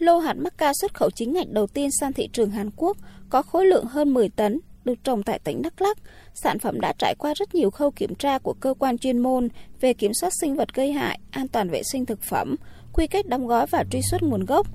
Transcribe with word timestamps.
Lô 0.00 0.18
hạt 0.18 0.36
mắc 0.36 0.54
ca 0.58 0.72
xuất 0.80 0.94
khẩu 0.94 1.10
chính 1.10 1.32
ngạch 1.32 1.48
đầu 1.48 1.66
tiên 1.66 1.90
sang 2.00 2.12
thị 2.12 2.28
trường 2.32 2.50
Hàn 2.50 2.70
Quốc 2.76 2.96
có 3.30 3.42
khối 3.42 3.66
lượng 3.66 3.84
hơn 3.84 4.14
10 4.14 4.28
tấn, 4.28 4.60
được 4.84 5.04
trồng 5.04 5.22
tại 5.22 5.38
tỉnh 5.38 5.62
Đắk 5.62 5.82
Lắk. 5.82 5.98
Sản 6.34 6.58
phẩm 6.58 6.80
đã 6.80 6.92
trải 6.98 7.14
qua 7.18 7.34
rất 7.36 7.54
nhiều 7.54 7.70
khâu 7.70 7.90
kiểm 7.90 8.14
tra 8.14 8.38
của 8.38 8.54
cơ 8.60 8.74
quan 8.78 8.98
chuyên 8.98 9.18
môn 9.18 9.48
về 9.80 9.94
kiểm 9.94 10.14
soát 10.14 10.30
sinh 10.40 10.56
vật 10.56 10.74
gây 10.74 10.92
hại, 10.92 11.20
an 11.30 11.48
toàn 11.48 11.70
vệ 11.70 11.82
sinh 11.82 12.06
thực 12.06 12.22
phẩm, 12.22 12.56
quy 12.92 13.06
cách 13.06 13.26
đóng 13.26 13.46
gói 13.46 13.66
và 13.66 13.84
truy 13.90 14.00
xuất 14.10 14.22
nguồn 14.22 14.44
gốc. 14.44 14.66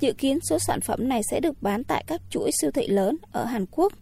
Dự 0.00 0.12
kiến 0.12 0.38
số 0.50 0.58
sản 0.66 0.80
phẩm 0.80 1.08
này 1.08 1.20
sẽ 1.30 1.40
được 1.40 1.62
bán 1.62 1.84
tại 1.84 2.04
các 2.06 2.20
chuỗi 2.30 2.50
siêu 2.60 2.70
thị 2.70 2.88
lớn 2.88 3.16
ở 3.32 3.44
Hàn 3.44 3.66
Quốc. 3.70 3.92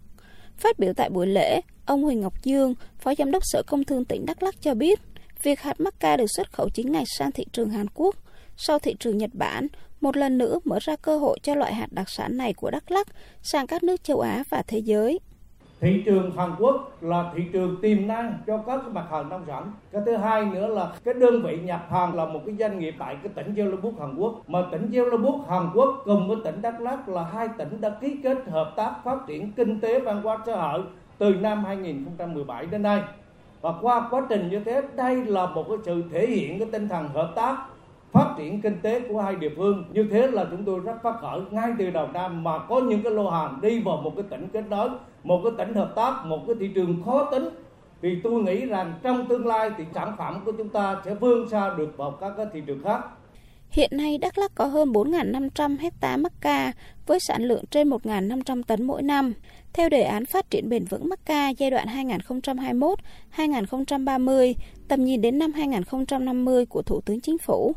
Phát 0.56 0.79
biểu 0.79 0.92
tại 0.92 1.10
buổi 1.10 1.26
lễ, 1.26 1.60
ông 1.86 2.02
Huỳnh 2.02 2.20
Ngọc 2.20 2.45
Dương, 2.45 2.74
Phó 2.98 3.14
Giám 3.18 3.30
đốc 3.30 3.42
Sở 3.46 3.62
Công 3.66 3.84
Thương 3.84 4.04
tỉnh 4.04 4.26
Đắk 4.26 4.42
Lắk 4.42 4.62
cho 4.62 4.74
biết, 4.74 5.00
việc 5.42 5.60
hạt 5.60 5.80
mắc 5.80 5.95
ca 6.00 6.16
được 6.16 6.30
xuất 6.36 6.52
khẩu 6.52 6.68
chính 6.68 6.92
ngạch 6.92 7.06
sang 7.18 7.32
thị 7.32 7.45
trường 7.52 7.70
Hàn 7.70 7.86
Quốc 7.95 8.16
sau 8.60 8.79
thị 8.79 8.95
trường 9.00 9.18
Nhật 9.18 9.30
Bản, 9.32 9.66
một 10.01 10.17
lần 10.17 10.39
nữa 10.39 10.59
mở 10.65 10.79
ra 10.80 10.96
cơ 10.96 11.19
hội 11.19 11.39
cho 11.43 11.55
loại 11.55 11.75
hạt 11.75 11.87
đặc 11.91 12.09
sản 12.09 12.37
này 12.37 12.52
của 12.52 12.70
Đắk 12.70 12.91
Lắk 12.91 13.06
sang 13.43 13.66
các 13.66 13.83
nước 13.83 14.05
châu 14.05 14.20
Á 14.20 14.43
và 14.51 14.62
thế 14.62 14.79
giới. 14.79 15.20
Thị 15.80 16.02
trường 16.06 16.37
Hàn 16.37 16.51
Quốc 16.59 17.02
là 17.02 17.33
thị 17.37 17.43
trường 17.52 17.77
tiềm 17.83 18.06
năng 18.06 18.39
cho 18.47 18.59
các 18.59 18.87
mặt 18.87 19.05
hàng 19.11 19.29
nông 19.29 19.45
sản. 19.47 19.73
Cái 19.92 20.03
thứ 20.06 20.16
hai 20.16 20.45
nữa 20.45 20.66
là 20.66 20.92
cái 21.05 21.15
đơn 21.15 21.42
vị 21.42 21.59
nhập 21.65 21.87
hàng 21.91 22.15
là 22.15 22.25
một 22.25 22.41
cái 22.47 22.55
doanh 22.59 22.79
nghiệp 22.79 22.95
tại 22.98 23.16
cái 23.23 23.33
tỉnh 23.34 23.55
Jeollabuk 23.55 23.98
Hàn 24.01 24.16
Quốc. 24.16 24.42
Mà 24.47 24.59
tỉnh 24.73 24.91
Jeollabuk 24.91 25.42
Hàn 25.48 25.70
Quốc 25.75 26.03
cùng 26.05 26.28
với 26.28 26.37
tỉnh 26.45 26.62
Đắk 26.62 26.80
Lắk 26.80 27.09
là 27.09 27.25
hai 27.25 27.48
tỉnh 27.59 27.80
đã 27.80 27.91
ký 28.01 28.17
kết 28.23 28.39
hợp 28.47 28.73
tác 28.77 28.95
phát 29.05 29.19
triển 29.27 29.53
kinh 29.53 29.80
tế 29.80 30.01
văn 30.01 30.23
hóa 30.23 30.39
xã 30.47 30.56
hội 30.56 30.83
từ 31.19 31.34
năm 31.34 31.65
2017 31.65 32.67
đến 32.67 32.83
nay. 32.83 33.03
Và 33.61 33.73
qua 33.83 34.09
quá 34.11 34.27
trình 34.28 34.48
như 34.51 34.61
thế, 34.61 34.83
đây 34.97 35.17
là 35.17 35.47
một 35.47 35.67
cái 35.69 35.78
sự 35.84 36.03
thể 36.12 36.27
hiện 36.27 36.59
cái 36.59 36.69
tinh 36.73 36.89
thần 36.89 37.09
hợp 37.09 37.33
tác 37.37 37.56
phát 38.12 38.35
triển 38.39 38.61
kinh 38.61 38.79
tế 38.83 39.01
của 39.01 39.21
hai 39.21 39.37
địa 39.37 39.51
phương. 39.57 39.85
Như 39.93 40.09
thế 40.11 40.27
là 40.27 40.47
chúng 40.51 40.65
tôi 40.65 40.80
rất 40.80 41.03
phát 41.03 41.15
khởi 41.21 41.41
ngay 41.51 41.73
từ 41.79 41.91
đầu 41.91 42.09
năm 42.15 42.45
mà 42.45 42.59
có 42.59 42.81
những 42.81 43.03
cái 43.03 43.12
lô 43.12 43.31
hàng 43.31 43.59
đi 43.62 43.81
vào 43.81 43.97
một 43.97 44.12
cái 44.17 44.25
tỉnh 44.31 44.48
kết 44.53 44.65
nối, 44.70 44.89
một 45.25 45.41
cái 45.45 45.53
tỉnh 45.59 45.75
hợp 45.75 45.92
tác, 45.97 46.12
một 46.25 46.45
cái 46.47 46.56
thị 46.61 46.70
trường 46.75 47.03
khó 47.05 47.25
tính. 47.25 47.48
Thì 48.03 48.20
tôi 48.25 48.33
nghĩ 48.33 48.67
rằng 48.67 48.92
trong 49.03 49.27
tương 49.27 49.47
lai 49.47 49.70
thì 49.77 49.84
sản 49.95 50.12
phẩm 50.19 50.41
của 50.45 50.53
chúng 50.53 50.69
ta 50.69 50.97
sẽ 51.05 51.15
vươn 51.15 51.48
xa 51.48 51.75
được 51.77 51.97
vào 51.97 52.11
các 52.11 52.33
cái 52.37 52.47
thị 52.53 52.62
trường 52.67 52.83
khác. 52.84 53.00
Hiện 53.70 53.91
nay 53.92 54.19
Đắk 54.19 54.38
Lắk 54.38 54.55
có 54.55 54.66
hơn 54.66 54.92
4.500 54.92 55.78
hecta 55.78 56.16
mắc 56.16 56.33
ca 56.41 56.72
với 57.06 57.19
sản 57.20 57.42
lượng 57.42 57.64
trên 57.70 57.91
1.500 57.91 58.62
tấn 58.62 58.84
mỗi 58.84 59.02
năm. 59.02 59.34
Theo 59.72 59.88
đề 59.88 60.02
án 60.02 60.27
phát 60.27 60.50
triển 60.50 60.69
bền 60.69 60.84
vững 60.84 61.08
mắc 61.08 61.20
ca 61.25 61.48
giai 61.48 61.70
đoạn 61.70 61.88
2021-2030, 63.36 64.55
tầm 64.88 65.05
nhìn 65.05 65.20
đến 65.20 65.38
năm 65.38 65.52
2050 65.52 66.66
của 66.66 66.83
Thủ 66.83 67.00
tướng 67.00 67.20
Chính 67.20 67.38
phủ, 67.38 67.75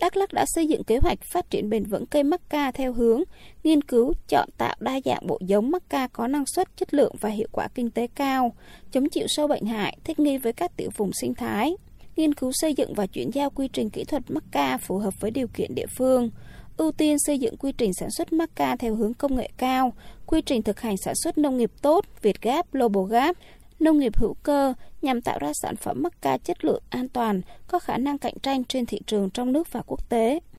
Đắk 0.00 0.16
Lắk 0.16 0.32
đã 0.32 0.44
xây 0.54 0.66
dựng 0.66 0.84
kế 0.84 0.98
hoạch 0.98 1.18
phát 1.32 1.50
triển 1.50 1.70
bền 1.70 1.84
vững 1.84 2.06
cây 2.06 2.22
mắc 2.22 2.40
ca 2.48 2.70
theo 2.70 2.92
hướng 2.92 3.22
nghiên 3.64 3.82
cứu, 3.82 4.12
chọn 4.28 4.48
tạo 4.58 4.76
đa 4.80 5.00
dạng 5.04 5.26
bộ 5.26 5.38
giống 5.46 5.70
mắc 5.70 5.82
ca 5.88 6.08
có 6.12 6.26
năng 6.26 6.46
suất, 6.46 6.76
chất 6.76 6.94
lượng 6.94 7.14
và 7.20 7.28
hiệu 7.28 7.48
quả 7.52 7.68
kinh 7.74 7.90
tế 7.90 8.06
cao, 8.14 8.52
chống 8.92 9.08
chịu 9.08 9.26
sâu 9.28 9.48
bệnh 9.48 9.66
hại, 9.66 9.98
thích 10.04 10.20
nghi 10.20 10.38
với 10.38 10.52
các 10.52 10.76
tiểu 10.76 10.90
vùng 10.96 11.10
sinh 11.12 11.34
thái 11.34 11.76
nghiên 12.16 12.34
cứu 12.34 12.50
xây 12.54 12.74
dựng 12.74 12.94
và 12.94 13.06
chuyển 13.06 13.30
giao 13.30 13.50
quy 13.50 13.68
trình 13.68 13.90
kỹ 13.90 14.04
thuật 14.04 14.22
mắc 14.28 14.44
ca 14.50 14.78
phù 14.78 14.98
hợp 14.98 15.20
với 15.20 15.30
điều 15.30 15.46
kiện 15.54 15.74
địa 15.74 15.86
phương, 15.86 16.30
ưu 16.76 16.92
tiên 16.92 17.16
xây 17.18 17.38
dựng 17.38 17.56
quy 17.56 17.72
trình 17.72 17.94
sản 17.94 18.10
xuất 18.10 18.32
mắc 18.32 18.50
ca 18.54 18.76
theo 18.76 18.94
hướng 18.94 19.14
công 19.14 19.36
nghệ 19.36 19.50
cao, 19.56 19.92
quy 20.26 20.42
trình 20.42 20.62
thực 20.62 20.80
hành 20.80 20.96
sản 20.96 21.14
xuất 21.14 21.38
nông 21.38 21.56
nghiệp 21.56 21.70
tốt, 21.82 22.04
Việt 22.22 22.42
Gap, 22.42 22.72
Global 22.72 23.10
Gap, 23.10 23.36
nông 23.80 23.98
nghiệp 23.98 24.16
hữu 24.16 24.34
cơ 24.42 24.74
nhằm 25.02 25.20
tạo 25.20 25.38
ra 25.38 25.52
sản 25.62 25.76
phẩm 25.76 26.02
mắc 26.02 26.12
ca 26.22 26.38
chất 26.38 26.64
lượng 26.64 26.82
an 26.90 27.08
toàn, 27.08 27.40
có 27.68 27.78
khả 27.78 27.98
năng 27.98 28.18
cạnh 28.18 28.38
tranh 28.42 28.64
trên 28.64 28.86
thị 28.86 29.00
trường 29.06 29.30
trong 29.30 29.52
nước 29.52 29.72
và 29.72 29.82
quốc 29.86 30.08
tế. 30.08 30.40